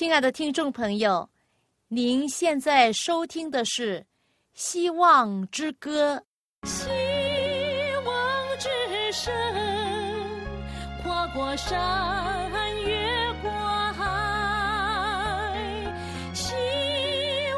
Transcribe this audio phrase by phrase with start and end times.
[0.00, 1.28] 亲爱的听众朋友，
[1.88, 4.00] 您现在收听的是
[4.54, 6.24] 《希望之歌》。
[6.66, 6.88] 希
[8.06, 8.66] 望之
[9.12, 9.30] 声，
[11.02, 12.50] 跨过山，
[12.80, 13.50] 越过
[13.92, 14.02] 海。
[16.32, 16.54] 希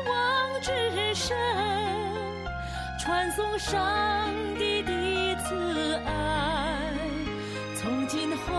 [0.08, 1.38] 望之声，
[2.98, 4.28] 传送上
[4.58, 4.90] 帝的
[5.44, 6.92] 慈爱。
[7.76, 8.52] 从今后，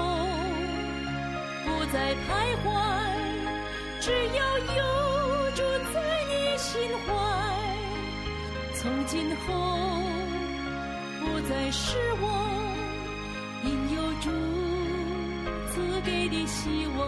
[1.66, 3.03] 不再徘徊。
[6.64, 7.14] 心怀，
[8.74, 9.54] 从今后
[11.20, 12.26] 不再是我，
[13.66, 14.30] 因有主
[15.74, 17.06] 赐给的希望。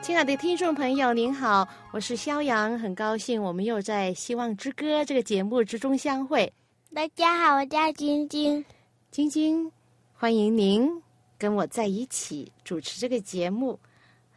[0.00, 6.50] 亲爱的听众朋友，您好，我是肖阳，很高兴我们又在《希望之歌》这个节目之中相会。
[6.94, 8.64] 大家好，我叫晶晶。
[9.10, 9.70] 晶晶，
[10.14, 10.90] 欢迎您
[11.36, 13.78] 跟我在一起主持这个节目。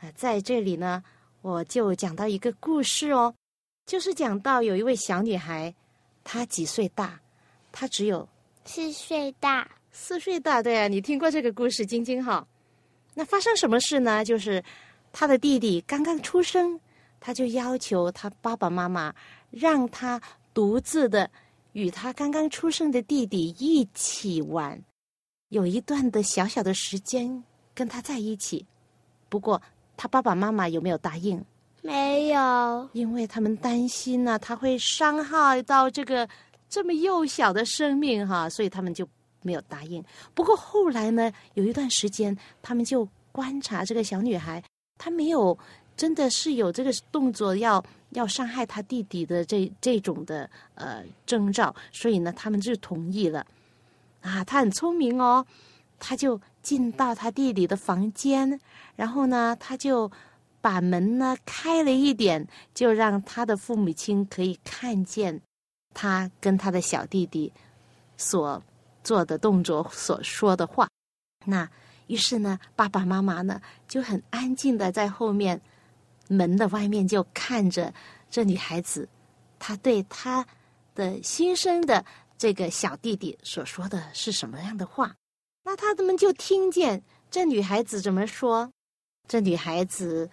[0.01, 1.01] 啊，在这里呢，
[1.47, 3.33] 我就讲到一个故事哦，
[3.85, 5.73] 就是讲到有一位小女孩，
[6.21, 7.17] 她几岁大？
[7.71, 8.27] 她只有
[8.65, 9.65] 四岁大。
[9.93, 12.45] 四岁大，对啊，你听过这个故事，晶晶哈？
[13.13, 14.25] 那发生什么事呢？
[14.25, 14.61] 就是
[15.13, 16.77] 她的弟弟刚刚出生，
[17.21, 19.15] 她就要求她爸爸妈妈
[19.49, 20.21] 让她
[20.53, 21.31] 独自的
[21.71, 24.77] 与她刚刚出生的弟弟一起玩，
[25.47, 27.41] 有一段的小小的时间
[27.73, 28.65] 跟他在一起。
[29.29, 29.61] 不过。
[29.97, 31.43] 他爸爸妈妈有没有答应？
[31.81, 36.27] 没有，因为他们担心呢，他会伤害到这个
[36.69, 39.07] 这么幼小的生命哈，所以他们就
[39.41, 40.03] 没有答应。
[40.33, 44.61] 不过后来呢，有一段时间，他们就观察这个小女孩，
[44.97, 45.57] 她没有
[45.95, 53.45] 真的是有这个动作要要伤害她弟弟的这这种的呃征兆，所以呢，他们就同意了。
[54.21, 55.45] 啊，她很聪明哦，
[55.97, 56.39] 她就。
[56.67, 58.59] 进到他弟弟的房间，
[58.97, 60.11] 然后呢，他就
[60.59, 65.41] 把门呢开了一点，就让他的父母亲可以看见
[65.93, 67.53] 他跟他的小弟弟
[68.17, 68.61] 所
[69.01, 70.89] 做的动作、所说的话。
[71.45, 71.69] 那
[72.07, 75.61] 于是呢，爸爸妈妈呢就很安静的在后面
[76.27, 77.93] 门的外面就看着
[78.29, 79.07] 这女孩子，
[79.57, 80.45] 她对她
[80.93, 82.03] 的新生的
[82.37, 85.15] 这个小弟弟所说的是什么样的话。
[85.69, 88.71] 那他们就听见这女孩子怎么说？
[89.27, 90.29] 这女孩子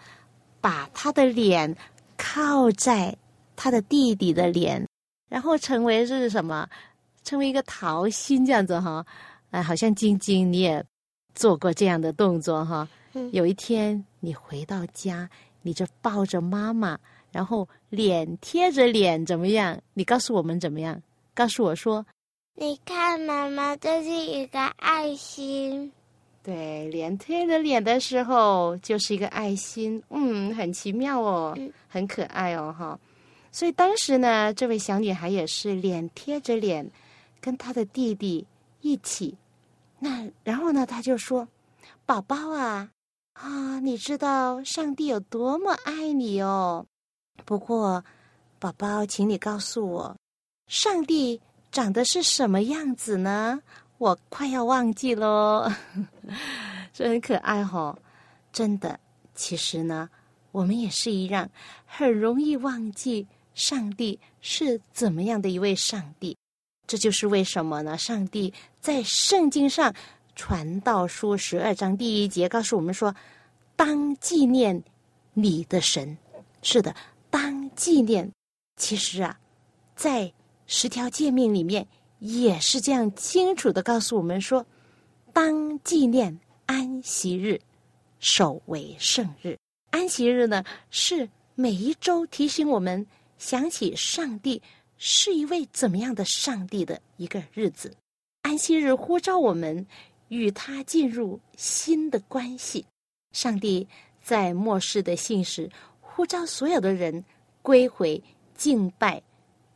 [0.61, 1.77] 把她的脸
[2.17, 3.13] 靠在
[3.57, 4.87] 她的弟弟的脸，
[5.29, 6.69] 然后成为是什么？
[7.25, 9.05] 成为一个桃心这样子哈。
[9.51, 10.85] 哎，好像晶晶你也
[11.35, 12.89] 做过这样的动作哈。
[13.33, 15.29] 有一天你回到家，
[15.63, 16.97] 你就抱着妈妈，
[17.33, 19.77] 然后脸贴着脸怎么样？
[19.95, 21.03] 你告诉我们怎么样？
[21.35, 22.07] 告诉我说。
[22.57, 25.91] 你看，妈妈，这是一个爱心。
[26.41, 32.97] 对，脸贴着脸的时候就是一个爱心，嗯，很奇妙哦，很可爱哦，哈。
[33.51, 36.89] 所以当时呢，这位小女孩也是脸贴着脸，
[37.41, 38.47] 跟她的弟弟
[38.83, 39.37] 一起。
[39.99, 41.49] 那然后呢，她就说
[42.07, 42.89] ：“宝宝啊，
[43.33, 46.87] 啊，你知道上帝有多么爱你哦。
[47.45, 48.05] 不过，
[48.61, 50.17] 宝宝，请你告诉我，
[50.69, 51.41] 上帝。”
[51.75, 53.61] 长得是什么样子呢？
[53.99, 55.69] 我快要忘记喽，
[56.95, 57.99] 这很可爱哈，
[58.53, 59.01] 真的。
[59.35, 60.09] 其实呢，
[60.53, 61.51] 我们也是一样，
[61.85, 66.37] 很容易忘记上帝是怎么样的一位上帝。
[66.87, 67.99] 这就是为什么呢？
[67.99, 69.93] 上帝在圣经上
[70.37, 73.13] 传道书十二章第一节告诉我们说
[73.75, 74.81] ：“当纪念
[75.33, 76.17] 你的神。”
[76.63, 76.95] 是的，
[77.31, 78.31] 当纪念。
[78.77, 79.37] 其实啊，
[79.97, 80.33] 在
[80.67, 81.87] 十条诫命里面
[82.19, 84.65] 也是这样清楚的告诉我们说：
[85.33, 87.61] 当纪念安息日，
[88.19, 89.59] 守为圣日。
[89.91, 93.07] 安息日呢，是每一周提醒我们
[93.39, 94.61] 想起上帝
[94.97, 97.95] 是一位怎么样的上帝的一个日子。
[98.43, 99.87] 安息日呼召我们
[100.29, 102.85] 与他进入新的关系。
[103.33, 103.87] 上帝
[104.23, 105.71] 在末世的信使
[106.01, 107.25] 呼召所有的人
[107.63, 108.23] 归回
[108.57, 109.23] 敬拜。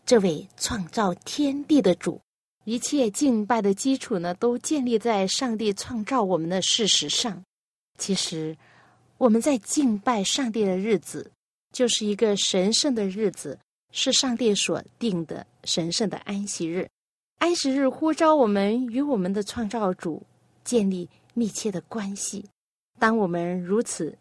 [0.08, 2.18] 这位创造天地的主，
[2.64, 7.44] 一切敬拜的基础呢，都建立在上帝创造我们的事实上。
[7.98, 8.56] 其实，
[9.18, 11.30] 我们在敬拜上帝的日子，
[11.74, 13.58] 就是一个神圣的日子，
[13.92, 16.88] 是上帝所定的神圣的安息日。
[17.38, 20.22] 安息日呼召我们与我们的创造主
[20.64, 22.42] 建立密切的关系。
[22.98, 24.16] 当我们如此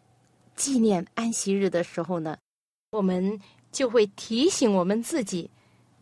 [0.54, 2.36] 纪念安息日的时候呢，
[2.90, 3.40] 我们
[3.72, 5.50] 就会提醒我们自己。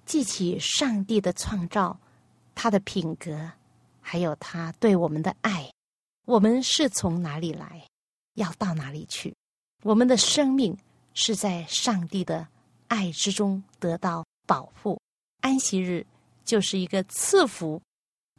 [0.06, 1.98] 记起上帝的创造，
[2.54, 3.50] 他的品格，
[4.00, 5.70] 还有他对我们的爱，
[6.24, 7.86] 我们是从哪里来，
[8.34, 9.34] 要到哪里去？
[9.82, 10.76] 我们的生命
[11.12, 12.46] 是在上帝的
[12.88, 14.98] 爱之中得到保护。
[15.42, 16.06] 安息日
[16.44, 17.82] 就是一个赐福，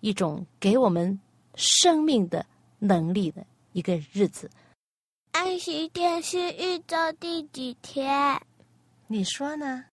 [0.02, 1.20] 一种给我们
[1.56, 2.46] 生命的
[2.80, 4.50] 能力的一个日子。
[5.32, 8.42] 安息天是一周第几天？
[9.08, 9.86] 你说呢？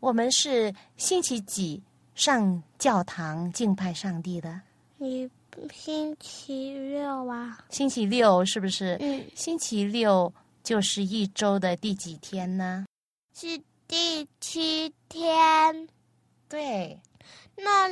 [0.00, 1.82] 我们是星期几
[2.14, 4.60] 上教堂敬拜上帝的？
[4.98, 5.28] 你
[5.72, 7.58] 星期六啊？
[7.70, 8.96] 星期六是不是？
[9.00, 10.32] 嗯，星期六
[10.62, 12.84] 就是一周的第几天呢？
[13.34, 15.88] 是第七天。
[16.48, 17.00] 对，
[17.56, 17.88] 那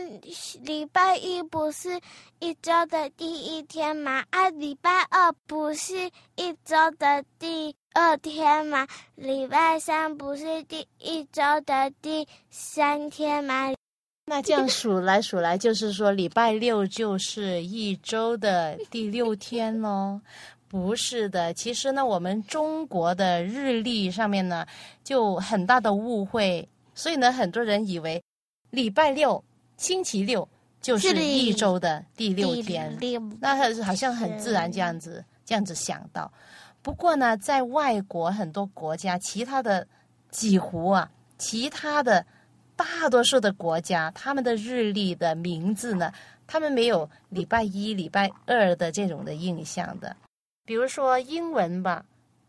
[0.62, 2.00] 礼拜一不是
[2.38, 4.24] 一周的第一天吗？
[4.30, 8.86] 啊，礼拜二不是一周的第二天吗？
[9.14, 13.72] 礼拜三不是第一周的第三天吗？
[14.26, 20.20] 那这样数来数来，就是说礼拜六就是一周的第六天喽？
[20.68, 24.66] 不是的，其实呢，我们中国的日历上面呢，
[25.02, 28.22] 就很大的误会，所以呢，很多人以为。
[28.70, 29.44] 礼拜六、
[29.76, 30.48] 星期六
[30.80, 32.98] 就是一周的第六天，
[33.40, 36.28] 那好像很自然这样子，这样子想到。
[36.84, 39.84] 不过呢，在外国很多国家，其他的
[40.30, 42.24] 几乎啊，其他的
[42.76, 46.12] 大多数的国家，他们的日历的名字呢，
[46.46, 50.14] 他们没有礼拜一、礼拜二的这种的印象的。
[50.64, 52.04] 比如说英文吧，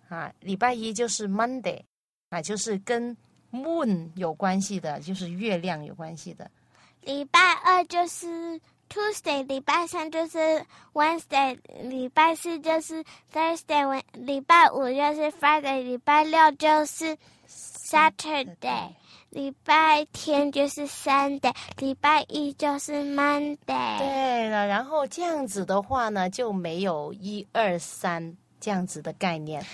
[0.10, 1.82] 啊，礼拜一就是 Monday，
[2.30, 3.18] 啊，就是跟。
[3.52, 6.52] moon 有关系的，就是月亮有关系的。
[7.00, 8.60] 礼拜二就是
[8.90, 13.04] Tuesday，礼拜三就是 Wednesday，礼拜四就是
[13.34, 17.18] Thursday，礼拜五就是 Friday，礼拜六就是
[17.48, 18.90] Saturday，
[19.30, 23.58] 礼拜天就是 Sunday，礼拜一就是 Monday。
[23.98, 29.66] 对了，然后这样子的话呢，就没有一二三这样子的概念，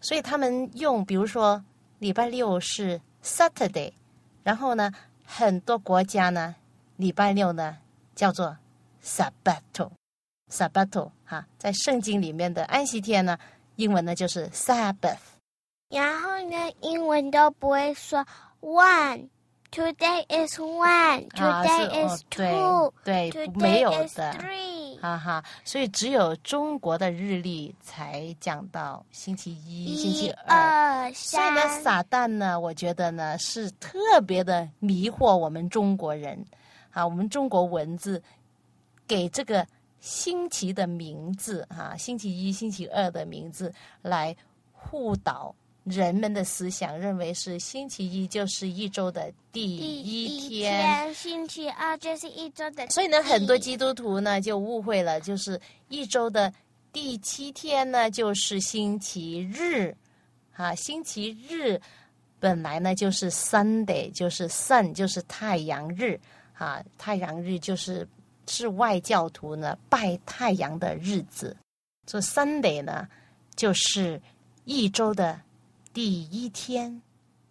[0.00, 1.62] 所以他们用，比如说
[1.98, 3.00] 礼拜六是。
[3.24, 3.92] Saturday，
[4.42, 4.90] 然后呢，
[5.24, 6.56] 很多国家呢，
[6.96, 7.78] 礼拜六呢
[8.14, 8.56] 叫做
[9.02, 13.38] Sabbato，Sabbato 哈，在圣经里面的安息天呢，
[13.76, 15.18] 英文呢就是 Sabbath。
[15.88, 18.24] 然后呢，英文都不会说
[18.60, 19.28] one。
[19.70, 21.28] Today is one.
[21.30, 22.92] Today is two.
[23.04, 24.36] 对，没有的。
[25.00, 31.10] 哈哈，所以只有中国的日历才讲到星期一、星期二。
[31.14, 36.44] 所以呢，撒旦呢，我觉得呢是特别的迷惑我们中国人。
[36.92, 38.22] 啊，我们中国文字
[39.06, 39.66] 给这个
[40.00, 44.34] 星期的名字，哈，星期一、星期二的名字来
[44.92, 45.54] 误导。
[45.84, 52.88] 人们的思想认为是星期一就是一周的第一天，星期二就是一周的。
[52.88, 56.54] 所以呢，很多基督徒呢就误会了，就是一周的
[56.92, 59.92] 第七天呢就是星期日，
[60.54, 61.80] 啊，星期日
[62.38, 66.20] 本来呢就是 Sunday，就是 Sun 就是太阳日，
[66.62, 68.06] 啊，太阳日就是
[68.46, 71.56] 是外教徒呢拜太阳的日子，
[72.06, 73.08] 这 Sunday 呢
[73.56, 74.22] 就是
[74.64, 75.40] 一周的。
[75.92, 77.02] 第一天，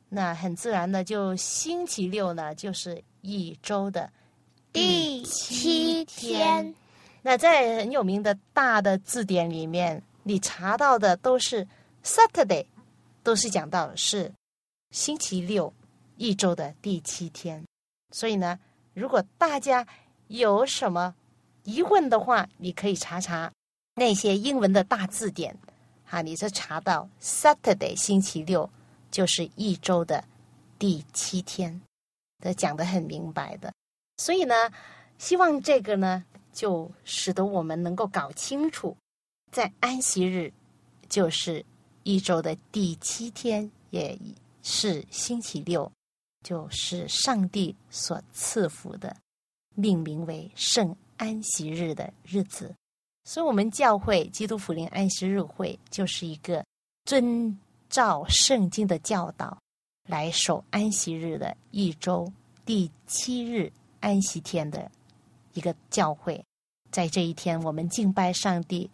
[0.09, 4.11] 那很自然的，就星期六呢，就是一周的
[4.73, 6.73] 第七天。
[7.21, 11.67] 那在很有名的大的字典里面，你查到的都是
[12.03, 12.65] Saturday，
[13.21, 14.33] 都是讲到是
[14.89, 15.71] 星期六
[16.15, 17.63] 一周的第七天。
[18.09, 18.59] 所以呢，
[18.93, 19.85] 如果大家
[20.27, 21.15] 有什么
[21.63, 23.51] 疑问的话，你可以查查
[23.95, 25.57] 那些英文的大字典。
[26.09, 28.69] 啊，你这查到 Saturday 星期六
[29.09, 30.21] 就是一周的
[30.77, 31.81] 第七天，
[32.43, 33.71] 这讲的很明白的。
[34.17, 34.53] 所以呢，
[35.17, 38.97] 希望这个呢，就使得我们能够搞清楚，
[39.53, 40.51] 在安息日
[41.07, 41.65] 就是
[42.03, 44.19] 一周的第七天，也
[44.61, 45.89] 是星期六，
[46.41, 49.15] 就是上帝所赐福的，
[49.75, 52.73] 命名为圣安息日的日子。
[53.23, 56.65] 所以，我们教会基督福临安息日会就是一个
[57.05, 57.57] 遵
[57.89, 59.57] 照圣经的教导
[60.07, 62.31] 来守安息日的一周
[62.65, 64.91] 第七日安息天的
[65.53, 66.43] 一个教会。
[66.91, 68.89] 在这一天，我们敬拜上帝。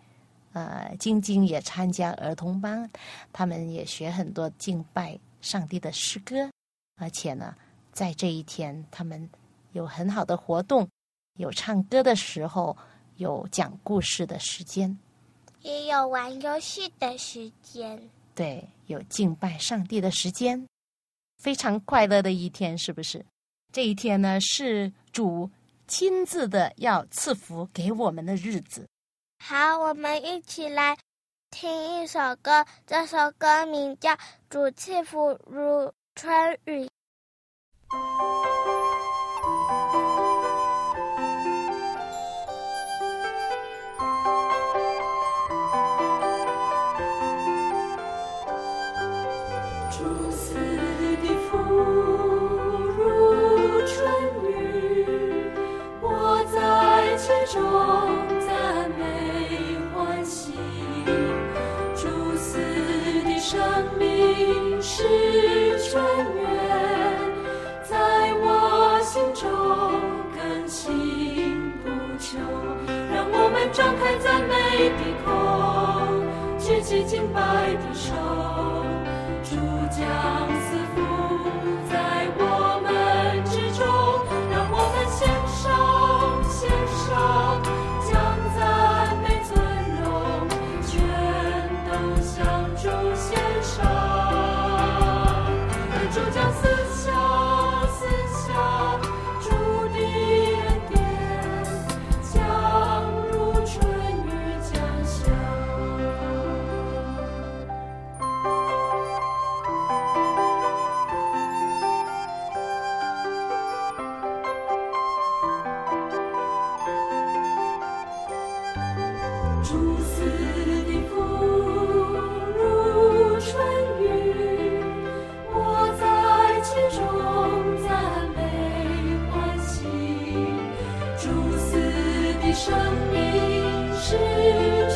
[0.53, 2.89] 呃，晶晶也参加儿童班，
[3.31, 6.49] 他们也学很多敬拜上帝的诗歌。
[6.97, 7.55] 而且呢，
[7.93, 9.29] 在这一天，他们
[9.71, 10.89] 有很好的活动，
[11.37, 12.77] 有唱歌的时候。
[13.17, 14.95] 有讲故事的时间，
[15.63, 17.99] 也有玩游戏的时间。
[18.35, 20.67] 对，有敬拜上帝的时间，
[21.39, 23.25] 非常快乐的一天，是不是？
[23.73, 25.49] 这一天呢，是主
[25.87, 28.87] 亲自的要赐福给我们的日子。
[29.43, 30.95] 好，我们一起来
[31.49, 34.11] 听一首歌，这首歌名叫
[34.47, 36.85] 《主赐福如春雨》。
[73.13, 75.27] 让我们张开赞美的口，
[76.57, 78.13] 举起敬拜的手。
[79.43, 79.55] 主
[79.89, 80.03] 将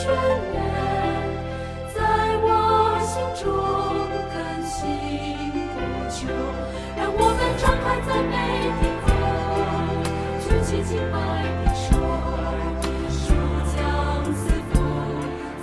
[0.01, 0.57] 眷恋
[1.93, 2.01] 在
[2.41, 3.45] 我心中
[4.33, 4.73] 更新
[5.73, 5.77] 不
[6.09, 6.17] 穷
[6.97, 8.33] 让我们张开赞美
[8.81, 9.05] 的空
[10.41, 11.13] 举起敬拜
[11.61, 12.49] 的手儿
[13.11, 13.29] 舒舒
[13.69, 13.77] 将
[14.33, 14.41] 此
[14.71, 14.73] 幅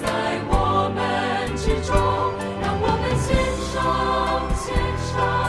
[0.01, 0.07] 在
[0.47, 0.53] 我
[0.95, 0.97] 们
[1.57, 1.91] 之中
[2.63, 3.27] 让我们献
[3.67, 3.75] 上
[4.55, 4.63] 献
[5.03, 5.48] 上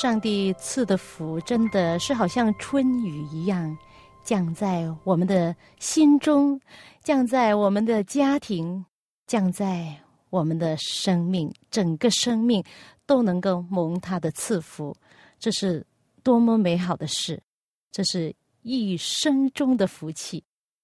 [0.00, 3.76] 上帝赐的福真的是好像春雨一样，
[4.22, 6.60] 降在我们的心中，
[7.02, 8.86] 降在我们的家庭，
[9.26, 9.92] 降在
[10.30, 12.62] 我们的生命，整个生命
[13.06, 14.94] 都能够蒙他的赐福，
[15.40, 15.84] 这是
[16.22, 17.42] 多么美好的事！
[17.90, 20.40] 这是一生中的福气。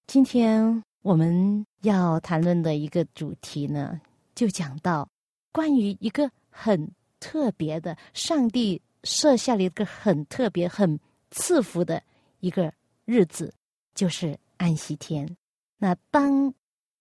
[0.09, 4.01] 今天我们要谈论的一个主题呢，
[4.35, 5.09] 就讲到
[5.53, 6.91] 关于一个很
[7.21, 10.99] 特别的上帝设下了一个很特别、很
[11.31, 12.03] 赐福的
[12.41, 12.73] 一个
[13.05, 13.55] 日子，
[13.95, 15.37] 就是安息天。
[15.79, 16.53] 那当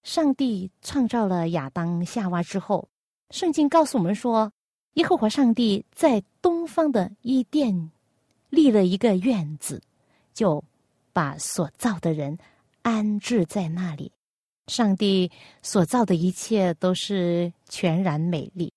[0.04, 2.88] 上帝创造了亚当、夏娃之后，
[3.32, 4.52] 圣经告诉我们说，
[4.94, 7.92] 耶和华上帝在东方的伊甸
[8.50, 9.82] 立了一个院子，
[10.34, 10.64] 就
[11.14, 12.38] 把所造的人
[12.82, 14.12] 安置在那里。
[14.68, 15.32] 上帝
[15.62, 18.72] 所造的一切都是全然美丽。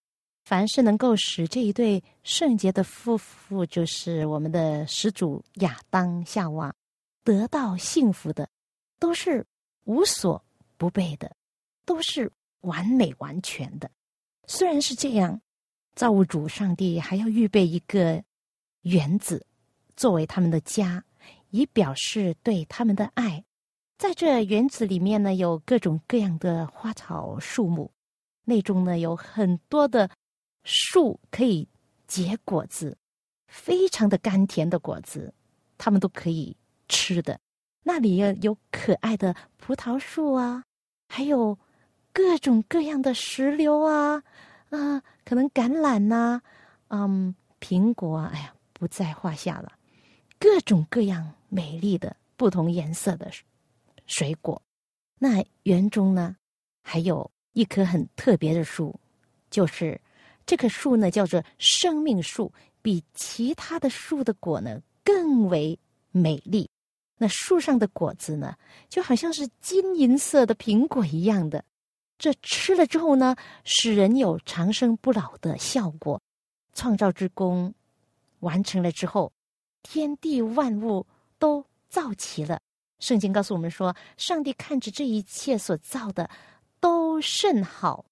[0.47, 6.73] 凡是能够使这一对圣洁的夫妇，就是我们的始祖亚当、夏娃，
[7.25, 8.49] 得到幸福的，
[9.01, 9.45] 都是
[9.87, 10.41] 无所
[10.77, 11.35] 不备的，
[11.85, 13.91] 都是完美完全的。
[14.47, 15.41] 虽然是这样，
[15.97, 18.23] 造物主上帝还要预备一个
[18.83, 19.45] 园子
[19.97, 21.05] 作为他们的家，
[21.51, 23.43] 以表示对他们的爱。
[23.99, 27.91] 在这园子里面呢，有各种各样的花草树木，
[28.45, 30.09] 内中呢有很多的。
[30.69, 31.69] 树可以
[32.09, 32.99] 结果子，
[33.47, 35.33] 非常的甘甜的果子，
[35.79, 36.57] 他们都可以
[36.89, 37.39] 吃的。
[37.85, 40.65] 那里有可爱的葡萄树啊，
[41.09, 41.57] 还有
[42.13, 44.25] 各种各样的石榴啊，
[44.71, 46.43] 啊，可能橄榄呐、
[46.89, 49.73] 嗯，苹果啊，哎呀，不在话下了。
[50.41, 53.31] 各种各样美丽的不同颜色的
[54.07, 54.61] 水果。
[55.21, 56.37] 那园中呢，
[56.83, 58.99] 还有一棵很特别的树，
[59.49, 60.01] 就是。
[60.47, 65.79] 这棵树呢叫做生命树，比其他的树的果呢更为
[66.13, 66.71] 美丽。
[67.19, 68.57] 那树上的果子呢，
[68.89, 71.65] 就好像是金银色的苹果一样的。
[72.19, 76.19] 这吃了之后呢，使人有长生不老的效果。
[76.73, 77.75] 创造之功
[78.41, 79.33] 完成了之后，
[79.83, 81.07] 天地万物
[81.39, 82.61] 都造齐了。
[82.99, 86.31] 圣经告诉我们说，上帝看着这一切所造的
[86.81, 88.06] 都甚好。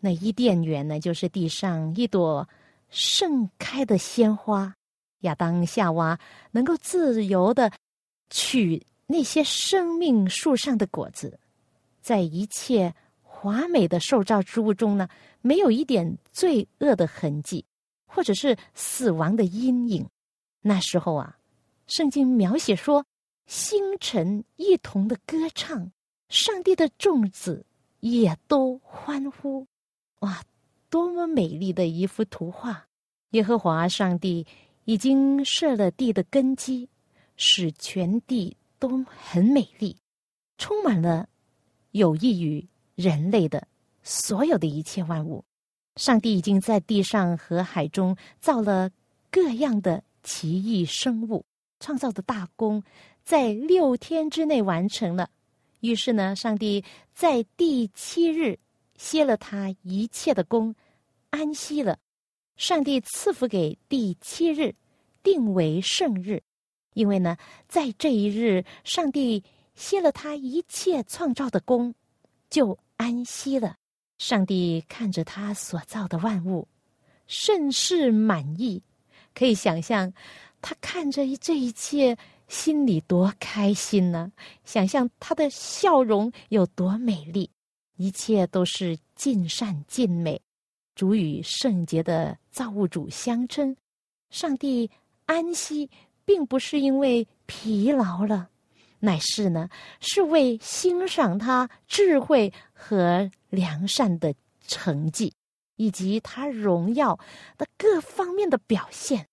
[0.00, 2.48] 那伊甸园呢，就是地上一朵
[2.88, 4.74] 盛开的鲜花。
[5.20, 6.18] 亚当夏娃
[6.50, 7.72] 能够自由的。
[8.28, 11.38] 取那些生命树上的果子，
[12.02, 15.08] 在一切华美的受造之物中呢，
[15.42, 17.64] 没有一点罪恶的痕迹，
[18.04, 20.04] 或者是死亡的阴影。
[20.60, 21.38] 那时候啊，
[21.86, 23.06] 圣经描写说，
[23.46, 25.92] 星辰一同的歌唱，
[26.28, 27.64] 上帝的众子
[28.00, 29.64] 也都欢呼。
[30.20, 30.42] 哇，
[30.90, 32.86] 多么美丽的一幅图画！
[33.30, 34.46] 耶和华上帝
[34.84, 36.88] 已经设了地的根基。
[37.38, 39.94] 使全地都很美丽，
[40.56, 41.28] 充满了
[41.90, 43.68] 有益于人类的
[44.02, 45.44] 所有的一切万物。
[45.96, 48.90] 上帝已经在地上和海中造了
[49.30, 51.44] 各样的奇异生物，
[51.78, 52.82] 创造的大功
[53.22, 55.28] 在六天之内完成了。
[55.80, 56.82] 于是呢，上帝
[57.12, 58.58] 在第七日
[58.96, 60.74] 歇了他一切的功，
[61.30, 61.98] 安息了。
[62.56, 64.74] 上帝赐福给第七日，
[65.22, 66.42] 定为圣日。
[66.94, 67.36] 因为呢，
[67.68, 71.94] 在这一日，上帝歇了他一切创造的功，
[72.48, 73.76] 就安息了。
[74.16, 76.66] 上帝看着他所造的万物，
[77.26, 78.82] 甚是满意。
[79.34, 80.10] 可以想象，
[80.62, 82.16] 他看着这一切，
[82.48, 84.32] 心里多开心呢！
[84.64, 87.50] 想象他的笑容有多美丽，
[87.96, 90.40] 一切都是尽善尽美，
[90.94, 93.76] 主与圣洁的造物主相称。
[94.30, 94.90] 上帝
[95.26, 95.90] 安息。
[96.26, 98.50] 并不是因为疲劳了，
[98.98, 99.70] 乃是呢，
[100.00, 104.34] 是为欣赏他智慧和良善的
[104.66, 105.32] 成绩，
[105.76, 107.16] 以及他荣耀
[107.56, 109.28] 的各方面的表现。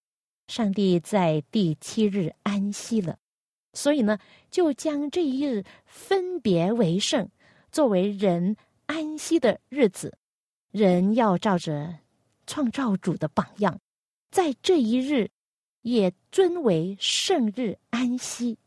[0.48, 3.18] 上帝在第七日安息了，
[3.74, 4.20] 所以呢，
[4.52, 7.28] 就将这一日分别为圣，
[7.72, 10.18] 作为人安息的日子。
[10.72, 12.00] 人要照着
[12.48, 13.80] 创造主的榜样，
[14.32, 15.30] 在这一日。
[15.84, 18.58] 也尊为圣日安息，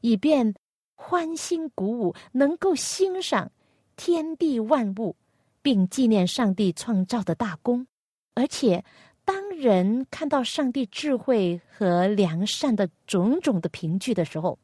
[0.00, 0.54] 以便
[0.94, 3.52] 欢欣鼓舞，能够欣赏
[3.96, 5.14] 天地万物，
[5.60, 7.86] 并纪念上帝创造的大功。
[8.32, 8.82] 而且，
[9.26, 14.58] 当人看到上帝智慧和良善的种种的凭据的时候，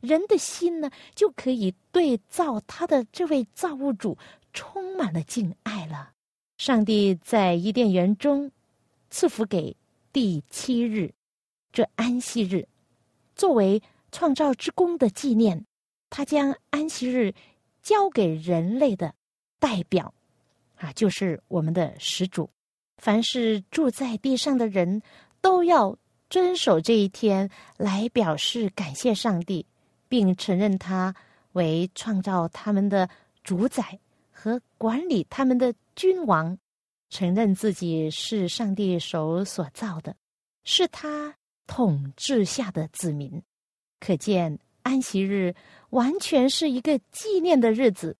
[0.00, 4.16] 人的心呢，就可以对造他的这位造物主
[4.52, 6.10] 充满了敬爱了。
[6.58, 8.50] 上帝在伊甸园中
[9.10, 9.76] 赐福给
[10.12, 11.12] 第七日。
[11.72, 12.68] 这安息日，
[13.34, 15.64] 作为创造之功的纪念，
[16.10, 17.34] 他将安息日
[17.82, 19.14] 交给人类的
[19.58, 20.12] 代表，
[20.76, 22.50] 啊，就是我们的始祖。
[22.98, 25.00] 凡是住在地上的人，
[25.40, 25.96] 都要
[26.28, 29.64] 遵守这一天，来表示感谢上帝，
[30.12, 31.14] 并承认他
[31.52, 33.08] 为创造他们的
[33.42, 33.98] 主宰
[34.30, 36.58] 和管理他们的君王，
[37.08, 40.14] 承认自己是上帝手所造的，
[40.64, 41.34] 是他。
[41.66, 43.42] 统治下的子民，
[44.00, 45.54] 可见安息日
[45.88, 48.14] 完全是一个纪念的日子，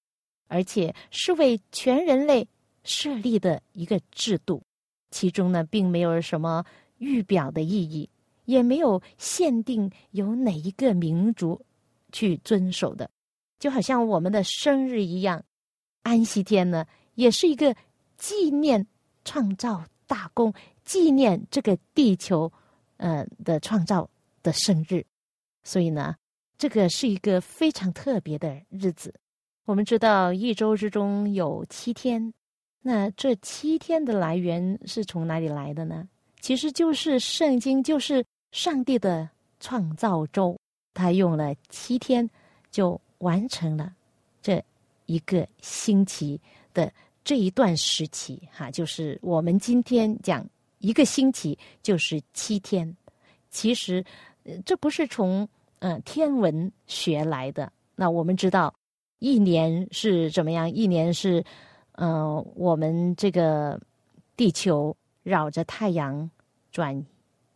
[0.49, 2.49] 而且是为全人类
[2.85, 4.63] 设立的一个制度。
[5.11, 6.65] 其中呢，并没有什么
[6.97, 8.09] 预表的意义，
[8.47, 11.61] 也没有限定有哪一个民族
[12.13, 13.11] 去遵守的。
[13.59, 15.43] 就好像我们的生日一样，
[16.03, 17.75] 安息天呢，也是一个
[18.17, 18.87] 纪念
[19.25, 22.53] 创造大功，纪念这个地球。
[22.99, 24.09] 呃的创造
[24.45, 25.05] 的生日，
[25.65, 26.15] 所以呢，
[26.57, 29.13] 这个是一个非常特别的日子。
[29.65, 32.33] 我们知道一周之中有七天，
[32.81, 36.09] 那这七天的来源是从哪里来的呢？
[36.41, 40.57] 其实就是圣经，就是上帝的创造周，
[40.95, 42.29] 他用了七天
[42.71, 43.93] 就完成了
[44.41, 44.63] 这
[45.07, 46.41] 一个星期
[46.73, 46.93] 的
[47.25, 48.41] 这一段时期。
[48.53, 50.47] 哈，就是我们今天讲。
[50.85, 52.97] 一个星期就是七天，
[53.51, 54.05] 其实
[54.67, 57.73] 这不是从嗯天文学来的。
[57.95, 58.75] 那我们知道，
[59.21, 60.69] 一年是怎么样？
[60.69, 61.45] 一年是
[61.93, 63.81] 嗯我们这个
[64.37, 66.29] 地球绕着太阳
[66.73, 67.07] 转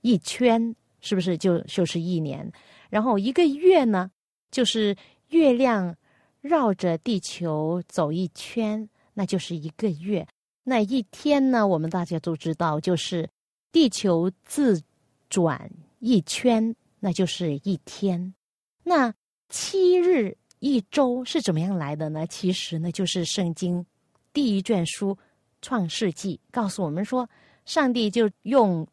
[0.03, 2.51] 一圈，是不是就就是一年？
[2.89, 4.11] 然后一个月呢，
[4.51, 4.97] 就是
[5.29, 5.95] 月亮
[6.41, 10.27] 绕着地球走一圈，那就是一个月。
[10.63, 13.29] 那一天呢，我们大家都知道，就是
[13.71, 14.83] 地球自
[15.29, 18.35] 转一圈，那就是一天。
[18.83, 19.13] 那
[19.49, 22.27] 七日一周是怎么样来的呢？
[22.27, 23.85] 其实呢，就是圣经
[24.33, 25.15] 第一卷书
[25.63, 27.29] 《创世纪》告诉我们说，
[27.65, 28.87] 上帝就用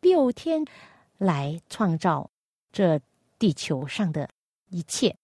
[0.00, 0.64] 六天
[1.20, 2.30] 来创造
[2.72, 2.98] 这
[3.38, 4.26] 地球上的
[4.70, 5.14] 一切。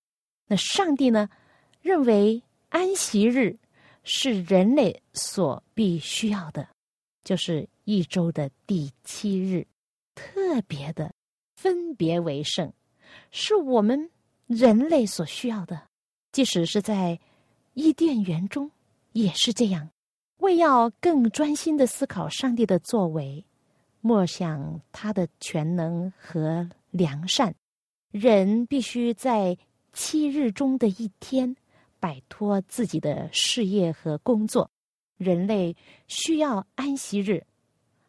[0.46, 1.28] 那上帝呢，
[1.80, 3.56] 认为安息日
[4.04, 6.68] 是人类所必须要的，
[7.24, 9.66] 就是一周的第七日，
[10.14, 11.12] 特别的
[11.56, 12.70] 分别为圣，
[13.30, 14.10] 是我们
[14.46, 15.88] 人类所需要的。
[16.30, 17.18] 即使是在
[17.72, 18.70] 伊甸园中，
[19.12, 19.88] 也是这样。
[20.38, 23.42] 为要更专心的思考上帝的作为，
[24.06, 27.54] 默想他的全能和良善，
[28.10, 29.58] 人必须在。
[29.98, 31.56] 七日中的一天，
[31.98, 34.70] 摆脱自己的事业和工作，
[35.16, 35.74] 人类
[36.06, 37.42] 需要安息日，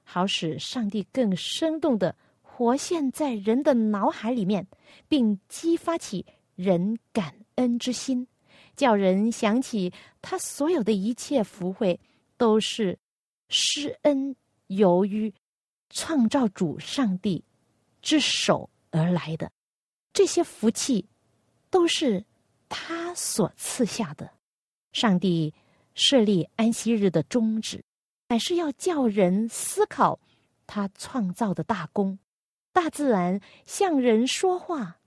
[0.04, 4.68] 好使上帝更生动的活现在人的脑海里面，
[5.08, 8.28] 并激发起人感恩之心，
[8.76, 11.98] 叫人想起他所有的一切福惠
[12.36, 13.00] 都是
[13.48, 14.36] 施恩
[14.68, 15.34] 由于
[15.90, 17.44] 创造主上帝
[18.02, 19.52] 之手而来的，
[20.14, 21.08] 这些福气。
[21.70, 22.24] 都是
[22.70, 24.32] 他所赐下的。
[24.94, 25.54] 上帝
[25.96, 27.84] 设立安息日的宗旨，
[28.30, 30.18] 乃是要叫人思考
[30.66, 32.18] 他创造的大功。
[32.72, 34.98] 大自然向人说话，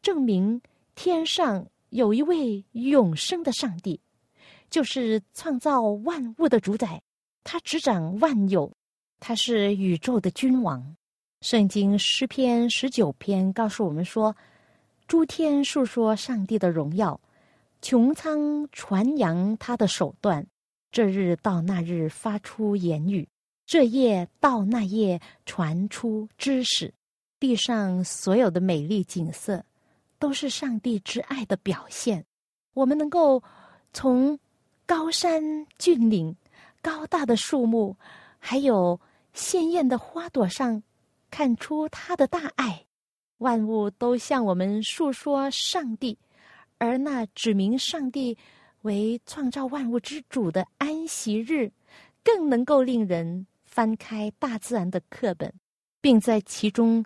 [0.00, 0.62] 证明
[0.94, 4.00] 天上有一位永生的上帝，
[4.70, 7.02] 就是创造万物的主宰。
[7.44, 8.72] 他执掌万有，
[9.20, 10.96] 他是宇宙的君王。
[11.40, 14.36] 圣经诗篇十九篇告诉我们说。
[15.08, 17.20] 诸天述说上帝的荣耀，
[17.80, 20.44] 穹苍传扬他的手段。
[20.90, 23.28] 这日到那日发出言语，
[23.66, 26.92] 这夜到那夜传出知识。
[27.38, 29.64] 地上所有的美丽景色，
[30.18, 32.24] 都是上帝之爱的表现。
[32.74, 33.40] 我们能够
[33.92, 34.36] 从
[34.86, 36.34] 高山峻岭、
[36.82, 37.94] 高大的树木，
[38.40, 39.00] 还有
[39.36, 40.82] 鲜艳的花朵上，
[41.30, 42.86] 看出他的大爱。
[43.38, 46.18] 万物都向我们诉说上帝，
[46.78, 48.36] 而那指明上帝
[48.80, 51.70] 为创造万物之主的安息日，
[52.24, 55.52] 更能够令人翻开大自然的课本，
[56.00, 57.04] 并在其中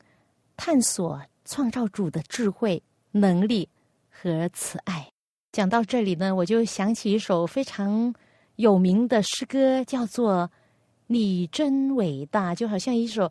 [0.57, 3.69] 探索创造主的智慧、能力
[4.09, 5.11] 和慈爱。
[5.51, 8.14] 讲到这里呢，我就想起一首非常
[8.55, 10.49] 有名的诗歌，叫做
[11.12, 13.29] 《你真伟大》，就好像一首。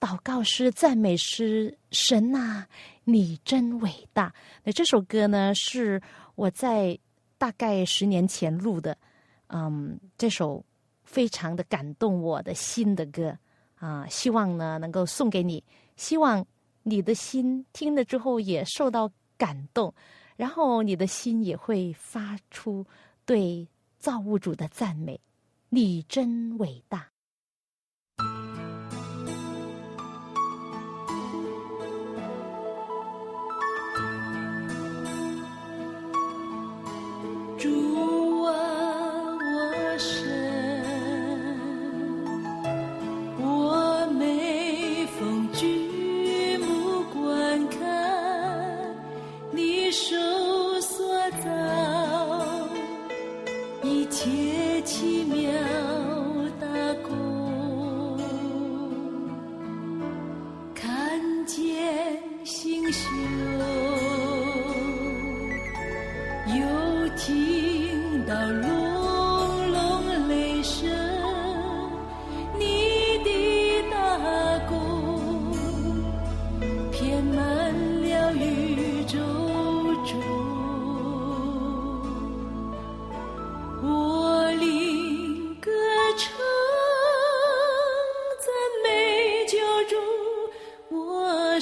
[0.00, 2.66] 祷告诗、赞美诗，神呐，
[3.04, 4.34] 你真伟大！
[4.64, 6.02] 那这首歌呢，是
[6.34, 6.98] 我在
[7.38, 8.98] 大概十年前录的，
[9.46, 10.64] 嗯，这首
[11.04, 13.38] 非常的感动我的心的歌
[13.76, 15.62] 啊，希望呢能够送给你，
[15.94, 16.44] 希望
[16.82, 19.08] 你的心听了之后也受到
[19.38, 19.94] 感动，
[20.34, 22.84] 然后你的心也会发出
[23.24, 23.68] 对
[24.00, 25.20] 造物主的赞美，
[25.68, 27.11] 你真伟大。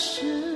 [0.01, 0.50] 是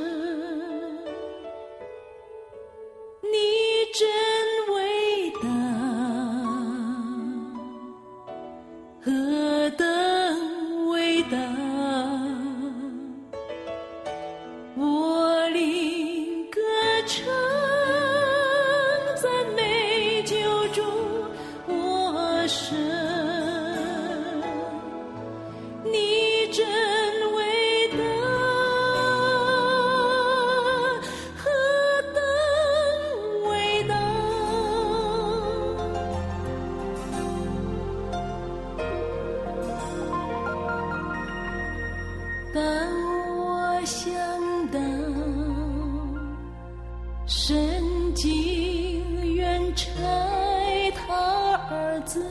[52.04, 52.22] 子，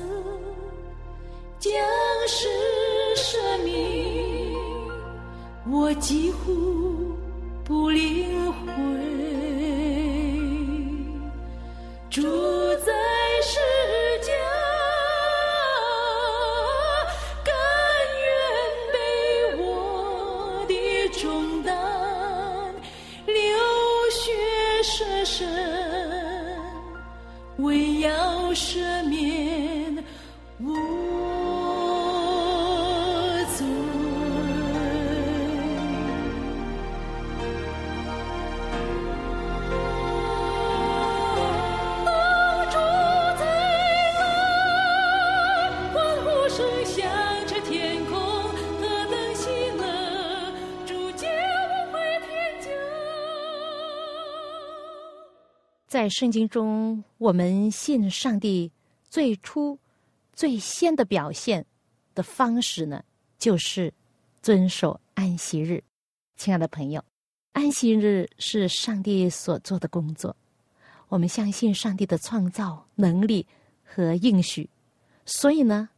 [1.60, 1.72] 将
[2.28, 2.48] 世
[3.16, 4.56] 舍命，
[5.72, 7.16] 我几乎
[7.64, 8.64] 不领会。
[12.10, 12.22] 住
[12.86, 12.94] 在
[13.42, 13.60] 世
[14.22, 14.32] 家，
[17.44, 17.54] 甘
[18.22, 18.30] 愿
[18.94, 18.96] 背
[19.64, 20.74] 我的
[21.10, 21.74] 重担，
[23.26, 23.36] 流
[24.12, 24.22] 血
[24.84, 25.48] 舍身，
[27.58, 28.12] 为要
[28.54, 28.93] 赦
[55.94, 58.72] 在圣经中，我们信上帝
[59.12, 59.78] 最初、
[60.34, 61.64] 最先的表现
[62.16, 63.04] 的方式呢，
[63.38, 63.94] 就是
[64.42, 65.84] 遵守安息日。
[66.36, 67.06] 亲爱的朋友，
[67.52, 70.36] 安息日是上帝所做的工作，
[71.10, 73.46] 我们相信上帝的创造能力
[73.84, 74.68] 和应许，
[75.28, 75.90] 所以呢，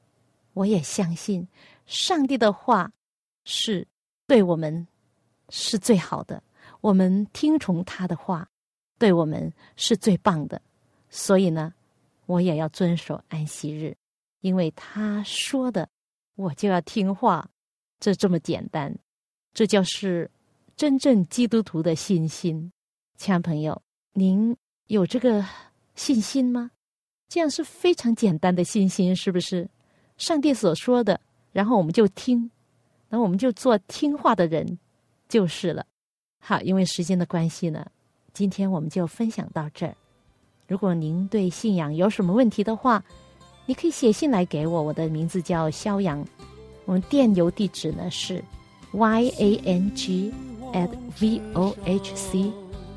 [0.51, 1.47] 我也相信
[1.85, 2.91] 上帝的话
[3.45, 3.87] 是
[4.27, 4.85] 对我们
[5.47, 6.43] 是最好的，
[6.81, 8.45] 我们听从他的话。
[8.97, 10.61] 对我们是最棒的，
[11.09, 11.73] 所以呢，
[12.25, 13.95] 我也要遵守安息日，
[14.41, 15.87] 因为他说的，
[16.35, 17.49] 我就要听话，
[17.99, 18.97] 这这么简单，
[19.53, 20.29] 这就是
[20.75, 22.71] 真正基督徒的信心。
[23.17, 23.81] 亲爱朋友，
[24.13, 24.55] 您
[24.87, 25.45] 有这个
[25.95, 26.71] 信心吗？
[27.27, 29.69] 这样是非常简单的信心，是不是？
[30.17, 31.19] 上帝所说的，
[31.51, 32.49] 然后我们就听，
[33.09, 34.79] 那我们就做听话的人，
[35.27, 35.85] 就是了。
[36.39, 37.85] 好，因为时间的关系呢。
[38.35, 39.95] 今天我们就分享到这儿。
[40.67, 43.01] 如果您对信仰有什么问题的话，
[43.65, 44.81] 你可以写信来给我。
[44.81, 46.23] 我的名字叫肖阳，
[46.83, 48.43] 我们电邮地址呢是
[48.91, 50.33] y a n g
[50.73, 52.51] at v o h c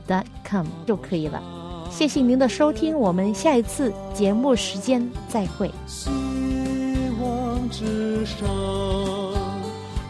[0.09, 1.41] dot com 就可以了。
[1.89, 5.71] 谢谢您的收听，我们下一次节目时间再会。
[5.87, 6.11] 希
[7.23, 8.49] 望之上，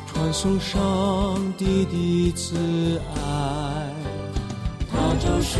[0.06, 3.77] 传送上帝的慈爱。
[5.20, 5.58] 就是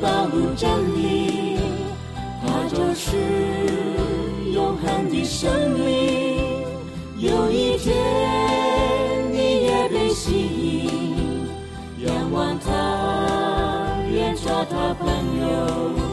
[0.00, 1.58] 道路真理，
[2.42, 3.16] 他就是
[4.52, 6.40] 永恒的生命。
[7.18, 7.94] 有一天
[9.32, 15.06] 你也被吸引，仰望他，愿做他朋
[15.40, 16.09] 友。